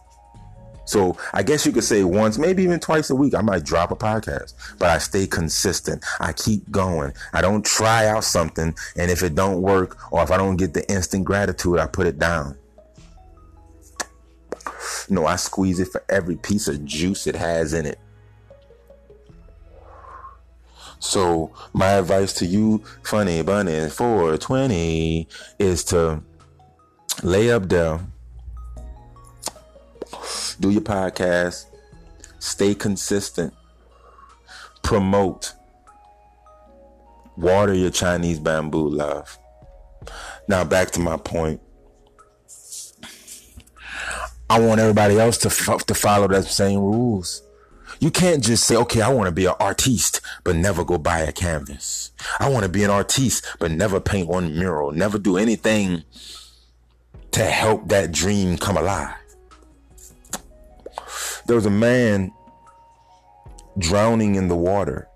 So 0.86 1.18
I 1.34 1.42
guess 1.42 1.66
you 1.66 1.72
could 1.72 1.84
say 1.84 2.02
once, 2.02 2.38
maybe 2.38 2.62
even 2.62 2.80
twice 2.80 3.10
a 3.10 3.14
week, 3.14 3.34
I 3.34 3.42
might 3.42 3.62
drop 3.62 3.90
a 3.90 3.94
podcast, 3.94 4.54
but 4.78 4.88
I 4.88 4.96
stay 4.96 5.26
consistent. 5.26 6.02
I 6.18 6.32
keep 6.32 6.70
going. 6.70 7.12
I 7.34 7.42
don't 7.42 7.62
try 7.62 8.06
out 8.06 8.24
something. 8.24 8.74
And 8.96 9.10
if 9.10 9.22
it 9.22 9.34
don't 9.34 9.60
work 9.60 9.98
or 10.10 10.22
if 10.22 10.30
I 10.30 10.38
don't 10.38 10.56
get 10.56 10.72
the 10.72 10.90
instant 10.90 11.26
gratitude, 11.26 11.78
I 11.78 11.86
put 11.86 12.06
it 12.06 12.18
down. 12.18 12.56
No, 15.10 15.26
I 15.26 15.36
squeeze 15.36 15.78
it 15.78 15.88
for 15.88 16.02
every 16.08 16.36
piece 16.36 16.68
of 16.68 16.86
juice 16.86 17.26
it 17.26 17.36
has 17.36 17.74
in 17.74 17.84
it. 17.84 17.98
So 21.00 21.50
my 21.72 21.92
advice 21.92 22.34
to 22.34 22.46
you, 22.46 22.84
Funny 23.02 23.42
Bunny 23.42 23.88
420, 23.88 25.26
is 25.58 25.82
to 25.84 26.22
lay 27.22 27.50
up 27.50 27.68
there, 27.68 28.00
do 30.60 30.70
your 30.70 30.82
podcast, 30.82 31.64
stay 32.38 32.74
consistent, 32.74 33.54
promote, 34.82 35.54
water 37.36 37.72
your 37.72 37.90
Chinese 37.90 38.38
bamboo 38.38 38.90
love. 38.90 39.38
Now 40.48 40.64
back 40.64 40.90
to 40.92 41.00
my 41.00 41.16
point. 41.16 41.62
I 44.50 44.58
want 44.60 44.80
everybody 44.80 45.18
else 45.18 45.38
to, 45.38 45.48
to 45.48 45.94
follow 45.94 46.28
that 46.28 46.44
same 46.44 46.80
rules. 46.80 47.42
You 48.00 48.10
can't 48.10 48.42
just 48.42 48.64
say, 48.64 48.76
okay, 48.76 49.02
I 49.02 49.10
want 49.10 49.28
to 49.28 49.32
be 49.32 49.44
an 49.44 49.54
artiste 49.60 50.22
but 50.42 50.56
never 50.56 50.84
go 50.84 50.96
buy 50.96 51.20
a 51.20 51.32
canvas. 51.32 52.12
I 52.38 52.48
want 52.48 52.64
to 52.64 52.70
be 52.70 52.82
an 52.82 52.90
artiste, 52.90 53.46
but 53.58 53.70
never 53.70 54.00
paint 54.00 54.26
one 54.26 54.58
mural, 54.58 54.90
never 54.90 55.18
do 55.18 55.36
anything 55.36 56.04
to 57.32 57.44
help 57.44 57.88
that 57.88 58.10
dream 58.10 58.56
come 58.56 58.78
alive. 58.78 59.14
There 61.46 61.54
was 61.54 61.66
a 61.66 61.70
man 61.70 62.32
drowning 63.76 64.34
in 64.34 64.48
the 64.48 64.56
water. 64.56 65.06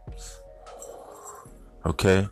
Okay? 1.87 2.29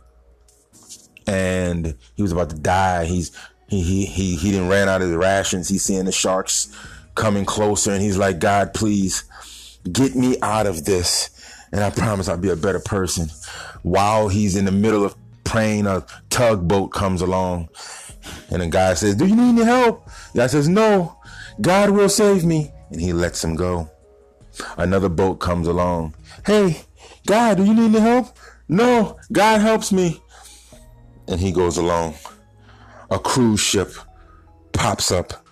And 1.25 1.95
he 2.15 2.21
was 2.21 2.31
about 2.31 2.51
to 2.51 2.57
die. 2.57 3.05
He's 3.05 3.31
he 3.67 3.81
he 3.81 4.05
he 4.05 4.35
he 4.35 4.51
didn't 4.51 4.69
ran 4.69 4.87
out 4.89 5.01
of 5.01 5.09
the 5.09 5.17
rations. 5.17 5.69
He's 5.69 5.83
seeing 5.83 6.05
the 6.05 6.11
sharks 6.11 6.75
coming 7.15 7.45
closer 7.45 7.91
and 7.91 8.01
he's 8.01 8.17
like, 8.17 8.39
God, 8.39 8.73
please 8.73 9.23
get 9.91 10.15
me 10.15 10.37
out 10.41 10.67
of 10.67 10.85
this. 10.85 11.29
And 11.71 11.83
I 11.83 11.89
promise 11.89 12.29
I'll 12.29 12.37
be 12.37 12.49
a 12.49 12.55
better 12.55 12.79
person. 12.79 13.27
While 13.81 14.27
he's 14.27 14.55
in 14.55 14.65
the 14.65 14.71
middle 14.71 15.03
of 15.03 15.15
praying, 15.43 15.87
a 15.87 16.05
tugboat 16.29 16.91
comes 16.91 17.21
along. 17.21 17.69
And 18.49 18.61
the 18.61 18.67
guy 18.67 18.93
says, 18.93 19.15
Do 19.15 19.25
you 19.25 19.35
need 19.35 19.49
any 19.49 19.63
help? 19.63 20.05
The 20.33 20.39
guy 20.39 20.47
says, 20.47 20.69
No, 20.69 21.17
God 21.61 21.89
will 21.89 22.09
save 22.09 22.45
me. 22.45 22.71
And 22.91 23.01
he 23.01 23.11
lets 23.11 23.43
him 23.43 23.55
go. 23.55 23.89
Another 24.77 25.09
boat 25.09 25.35
comes 25.35 25.67
along. 25.67 26.13
Hey, 26.45 26.81
God, 27.25 27.57
do 27.57 27.65
you 27.65 27.73
need 27.73 27.95
any 27.95 27.99
help? 27.99 28.37
No, 28.67 29.17
God 29.31 29.61
helps 29.61 29.91
me. 29.91 30.21
And 31.27 31.39
he 31.39 31.51
goes 31.51 31.77
along. 31.77 32.15
A 33.09 33.19
cruise 33.19 33.59
ship 33.59 33.91
pops 34.73 35.11
up. 35.11 35.45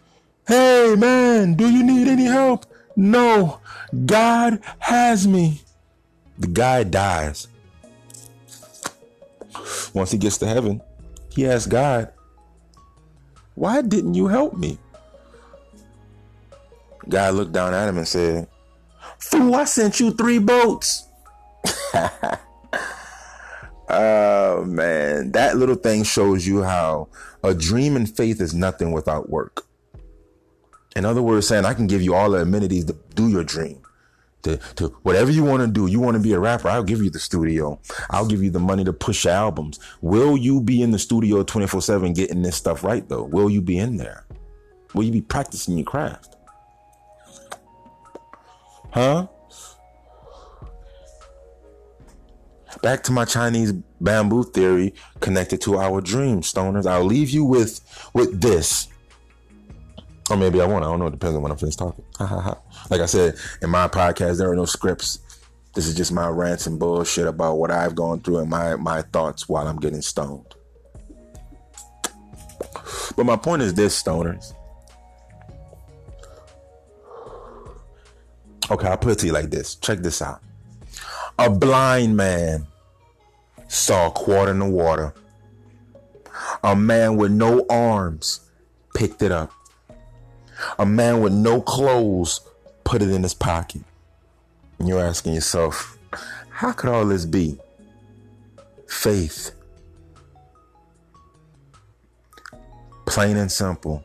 Hey, 0.47 0.95
man, 0.97 1.55
do 1.55 1.69
you 1.69 1.83
need 1.83 2.07
any 2.07 2.25
help? 2.25 2.65
No, 2.95 3.59
God 4.05 4.59
has 4.79 5.27
me. 5.27 5.61
The 6.37 6.47
guy 6.47 6.83
dies. 6.83 7.47
Once 9.93 10.11
he 10.11 10.17
gets 10.17 10.37
to 10.39 10.47
heaven, 10.47 10.81
he 11.29 11.47
asks 11.47 11.67
God, 11.67 12.11
Why 13.55 13.81
didn't 13.81 14.15
you 14.15 14.27
help 14.27 14.57
me? 14.57 14.77
God 17.07 17.33
looked 17.35 17.51
down 17.51 17.73
at 17.73 17.89
him 17.89 17.97
and 17.97 18.07
said, 18.07 18.47
Fool, 19.17 19.55
I 19.55 19.65
sent 19.65 19.99
you 19.99 20.11
three 20.11 20.39
boats. 20.39 21.07
oh 23.89 24.63
man, 24.65 25.31
that 25.31 25.57
little 25.57 25.75
thing 25.75 26.03
shows 26.03 26.47
you 26.47 26.63
how 26.63 27.09
a 27.43 27.53
dream 27.53 27.95
and 27.95 28.09
faith 28.09 28.41
is 28.41 28.53
nothing 28.53 28.91
without 28.91 29.29
work. 29.29 29.65
In 30.95 31.05
other 31.05 31.21
words, 31.21 31.47
saying 31.47 31.65
I 31.65 31.73
can 31.73 31.87
give 31.87 32.01
you 32.01 32.13
all 32.13 32.31
the 32.31 32.39
amenities 32.39 32.85
to 32.85 32.95
do 33.15 33.29
your 33.29 33.43
dream. 33.43 33.81
To, 34.43 34.57
to 34.75 34.87
whatever 35.03 35.29
you 35.29 35.43
want 35.43 35.61
to 35.61 35.67
do. 35.67 35.85
You 35.85 35.99
want 35.99 36.17
to 36.17 36.23
be 36.23 36.33
a 36.33 36.39
rapper? 36.39 36.67
I'll 36.67 36.83
give 36.83 37.03
you 37.03 37.11
the 37.11 37.19
studio. 37.19 37.79
I'll 38.09 38.25
give 38.25 38.41
you 38.41 38.49
the 38.49 38.59
money 38.59 38.83
to 38.83 38.91
push 38.91 39.27
albums. 39.27 39.79
Will 40.01 40.35
you 40.35 40.61
be 40.61 40.81
in 40.81 40.89
the 40.89 40.97
studio 40.97 41.43
24 41.43 41.81
7 41.81 42.13
getting 42.13 42.41
this 42.41 42.55
stuff 42.55 42.83
right 42.83 43.07
though? 43.07 43.23
Will 43.23 43.51
you 43.51 43.61
be 43.61 43.77
in 43.77 43.97
there? 43.97 44.25
Will 44.95 45.03
you 45.03 45.11
be 45.11 45.21
practicing 45.21 45.77
your 45.77 45.85
craft? 45.85 46.35
Huh? 48.91 49.27
Back 52.81 53.03
to 53.03 53.11
my 53.11 53.25
Chinese 53.25 53.73
bamboo 54.01 54.43
theory 54.43 54.95
connected 55.19 55.61
to 55.61 55.77
our 55.77 56.01
dream, 56.01 56.41
stoners. 56.41 56.87
I'll 56.87 57.05
leave 57.05 57.29
you 57.29 57.45
with 57.45 57.79
with 58.13 58.41
this. 58.41 58.87
Or 60.31 60.37
maybe 60.37 60.61
I 60.61 60.65
won't. 60.65 60.85
I 60.85 60.87
don't 60.87 60.99
know. 60.99 61.07
It 61.07 61.11
depends 61.11 61.35
on 61.35 61.41
when 61.41 61.51
I'm 61.51 61.57
finished 61.57 61.79
talking. 61.79 62.05
like 62.19 63.01
I 63.01 63.05
said, 63.05 63.35
in 63.61 63.69
my 63.69 63.89
podcast, 63.89 64.37
there 64.37 64.49
are 64.49 64.55
no 64.55 64.63
scripts. 64.63 65.19
This 65.73 65.87
is 65.87 65.93
just 65.93 66.13
my 66.13 66.29
rants 66.29 66.67
and 66.67 66.79
bullshit 66.79 67.27
about 67.27 67.55
what 67.55 67.69
I've 67.69 67.95
gone 67.95 68.21
through 68.21 68.37
and 68.37 68.49
my, 68.49 68.77
my 68.77 69.01
thoughts 69.01 69.49
while 69.49 69.67
I'm 69.67 69.75
getting 69.75 70.01
stoned. 70.01 70.55
But 73.17 73.25
my 73.25 73.35
point 73.35 73.61
is 73.61 73.73
this, 73.73 74.01
stoners. 74.01 74.53
Okay, 78.69 78.87
I'll 78.87 78.97
put 78.97 79.11
it 79.11 79.19
to 79.19 79.25
you 79.25 79.33
like 79.33 79.49
this. 79.49 79.75
Check 79.75 79.99
this 79.99 80.21
out. 80.21 80.41
A 81.37 81.49
blind 81.49 82.15
man 82.15 82.67
saw 83.67 84.07
a 84.07 84.11
quarter 84.11 84.51
in 84.51 84.59
the 84.59 84.65
water. 84.65 85.13
A 86.63 86.73
man 86.73 87.17
with 87.17 87.33
no 87.33 87.65
arms 87.69 88.49
picked 88.95 89.21
it 89.21 89.33
up. 89.33 89.51
A 90.77 90.85
man 90.85 91.21
with 91.21 91.33
no 91.33 91.61
clothes 91.61 92.41
put 92.83 93.01
it 93.01 93.09
in 93.09 93.23
his 93.23 93.33
pocket. 93.33 93.81
And 94.77 94.87
you're 94.87 95.01
asking 95.01 95.33
yourself, 95.33 95.97
how 96.49 96.71
could 96.73 96.89
all 96.89 97.05
this 97.05 97.25
be? 97.25 97.57
Faith. 98.87 99.51
Plain 103.05 103.37
and 103.37 103.51
simple. 103.51 104.03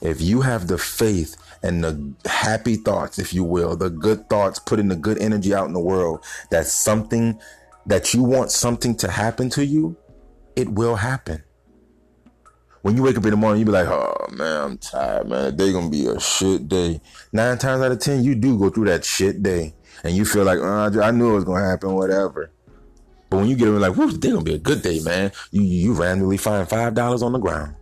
If 0.00 0.20
you 0.20 0.40
have 0.40 0.66
the 0.66 0.78
faith 0.78 1.36
and 1.62 1.84
the 1.84 2.14
happy 2.28 2.76
thoughts, 2.76 3.18
if 3.18 3.32
you 3.32 3.44
will, 3.44 3.76
the 3.76 3.90
good 3.90 4.28
thoughts, 4.28 4.58
putting 4.58 4.88
the 4.88 4.96
good 4.96 5.18
energy 5.18 5.54
out 5.54 5.66
in 5.66 5.72
the 5.72 5.80
world, 5.80 6.24
that 6.50 6.66
something 6.66 7.38
that 7.86 8.12
you 8.12 8.22
want 8.22 8.50
something 8.50 8.96
to 8.96 9.10
happen 9.10 9.48
to 9.50 9.64
you, 9.64 9.96
it 10.56 10.68
will 10.68 10.96
happen 10.96 11.42
when 12.84 12.94
you 12.98 13.02
wake 13.02 13.16
up 13.16 13.24
in 13.24 13.30
the 13.30 13.36
morning, 13.38 13.60
you 13.60 13.64
be 13.64 13.72
like, 13.72 13.88
oh 13.88 14.26
man, 14.30 14.62
I'm 14.62 14.76
tired, 14.76 15.26
man. 15.26 15.56
Day 15.56 15.72
gonna 15.72 15.88
be 15.88 16.06
a 16.06 16.20
shit 16.20 16.68
day. 16.68 17.00
Nine 17.32 17.56
times 17.56 17.80
out 17.80 17.92
of 17.92 17.98
ten, 17.98 18.22
you 18.22 18.34
do 18.34 18.58
go 18.58 18.68
through 18.68 18.84
that 18.84 19.06
shit 19.06 19.42
day, 19.42 19.74
and 20.02 20.14
you 20.14 20.26
feel 20.26 20.44
like, 20.44 20.58
oh, 20.58 21.00
I 21.00 21.10
knew 21.10 21.30
it 21.30 21.34
was 21.34 21.44
gonna 21.44 21.64
happen, 21.64 21.94
whatever. 21.94 22.50
But 23.30 23.38
when 23.38 23.46
you 23.46 23.56
get 23.56 23.68
in, 23.68 23.80
like, 23.80 23.96
whoo, 23.96 24.12
day 24.12 24.32
gonna 24.32 24.42
be 24.42 24.52
a 24.52 24.58
good 24.58 24.82
day, 24.82 25.00
man. 25.00 25.32
You 25.50 25.62
you 25.62 25.94
randomly 25.94 26.36
find 26.36 26.68
five 26.68 26.92
dollars 26.92 27.22
on 27.22 27.32
the 27.32 27.38
ground. 27.38 27.74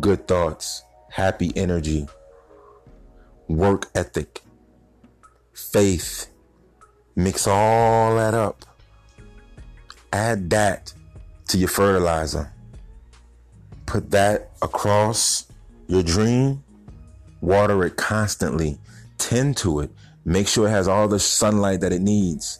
Good 0.00 0.26
thoughts, 0.26 0.82
happy 1.10 1.52
energy, 1.54 2.08
work 3.46 3.90
ethic, 3.94 4.40
faith. 5.52 6.28
Mix 7.14 7.46
all 7.46 8.16
that 8.16 8.32
up 8.32 8.64
add 10.12 10.50
that 10.50 10.92
to 11.48 11.58
your 11.58 11.68
fertilizer. 11.68 12.52
Put 13.86 14.10
that 14.10 14.50
across 14.62 15.46
your 15.88 16.02
dream, 16.02 16.62
water 17.40 17.84
it 17.84 17.96
constantly, 17.96 18.78
tend 19.18 19.56
to 19.58 19.80
it, 19.80 19.90
make 20.24 20.46
sure 20.46 20.68
it 20.68 20.70
has 20.70 20.88
all 20.88 21.08
the 21.08 21.18
sunlight 21.18 21.80
that 21.80 21.92
it 21.92 22.00
needs. 22.00 22.58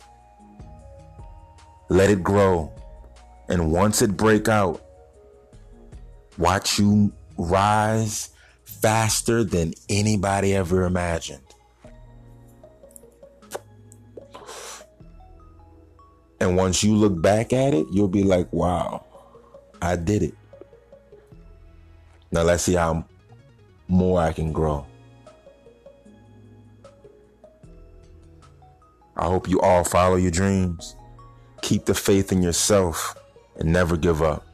Let 1.88 2.10
it 2.10 2.22
grow. 2.22 2.72
And 3.48 3.72
once 3.72 4.02
it 4.02 4.16
break 4.16 4.48
out, 4.48 4.82
watch 6.38 6.78
you 6.78 7.12
rise 7.36 8.30
faster 8.64 9.44
than 9.44 9.74
anybody 9.88 10.54
ever 10.54 10.84
imagined. 10.84 11.49
And 16.40 16.56
once 16.56 16.82
you 16.82 16.94
look 16.96 17.20
back 17.20 17.52
at 17.52 17.74
it, 17.74 17.86
you'll 17.92 18.08
be 18.08 18.24
like, 18.24 18.50
wow, 18.52 19.04
I 19.82 19.96
did 19.96 20.22
it. 20.22 20.34
Now 22.32 22.42
let's 22.42 22.62
see 22.62 22.74
how 22.74 23.04
more 23.88 24.20
I 24.20 24.32
can 24.32 24.52
grow. 24.52 24.86
I 29.16 29.26
hope 29.26 29.48
you 29.48 29.60
all 29.60 29.84
follow 29.84 30.16
your 30.16 30.30
dreams. 30.30 30.96
Keep 31.60 31.84
the 31.84 31.94
faith 31.94 32.32
in 32.32 32.42
yourself 32.42 33.14
and 33.56 33.70
never 33.70 33.98
give 33.98 34.22
up. 34.22 34.46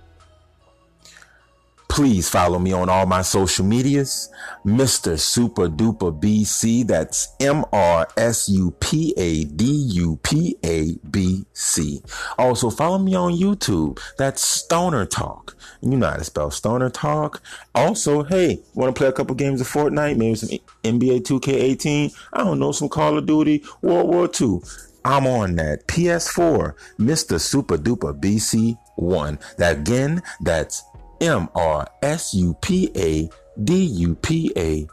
Please 1.96 2.28
follow 2.28 2.58
me 2.58 2.74
on 2.74 2.90
all 2.90 3.06
my 3.06 3.22
social 3.22 3.64
medias, 3.64 4.28
Mr. 4.66 5.18
Super 5.18 5.66
Duper 5.66 6.12
BC. 6.12 6.86
That's 6.86 7.28
M 7.40 7.64
R 7.72 8.06
S 8.18 8.50
U 8.50 8.72
P 8.80 9.14
A 9.16 9.44
D 9.44 9.64
U 9.64 10.20
P 10.22 10.58
A 10.62 10.96
B 11.08 11.46
C. 11.54 12.02
Also, 12.38 12.68
follow 12.68 12.98
me 12.98 13.14
on 13.14 13.32
YouTube. 13.32 13.98
That's 14.18 14.42
Stoner 14.42 15.06
Talk. 15.06 15.56
You 15.80 15.96
know 15.96 16.10
how 16.10 16.16
to 16.16 16.24
spell 16.24 16.50
Stoner 16.50 16.90
Talk. 16.90 17.40
Also, 17.74 18.24
hey, 18.24 18.60
want 18.74 18.94
to 18.94 18.98
play 18.98 19.08
a 19.08 19.12
couple 19.12 19.34
games 19.34 19.62
of 19.62 19.66
Fortnite? 19.66 20.18
Maybe 20.18 20.34
some 20.34 20.50
NBA 20.84 21.22
2K18? 21.22 22.14
I 22.34 22.44
don't 22.44 22.58
know, 22.58 22.72
some 22.72 22.90
Call 22.90 23.16
of 23.16 23.24
Duty, 23.24 23.64
World 23.80 24.10
War 24.10 24.28
II. 24.38 24.60
I'm 25.02 25.26
on 25.26 25.56
that. 25.56 25.86
PS4, 25.86 26.74
Mr. 26.98 27.40
Super 27.40 27.78
Duper 27.78 28.12
BC1. 28.20 29.56
That 29.56 29.78
again, 29.78 30.22
that's 30.42 30.82
M 31.20 31.48
R 31.54 31.86
S 32.02 32.34
U 32.34 32.54
P 32.60 32.90
A 32.96 33.28
D 33.62 33.84
U 33.84 34.14
P 34.16 34.52
A 34.56 34.86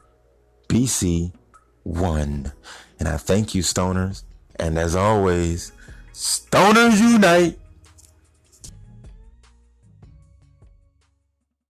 B 0.68 0.86
C 0.88 1.32
1. 1.84 2.52
And 3.00 3.08
I 3.08 3.18
thank 3.18 3.54
you, 3.54 3.62
Stoners. 3.62 4.24
And 4.58 4.78
as 4.78 4.96
always, 4.96 5.72
Stoners 6.14 7.00
Unite! 7.00 7.60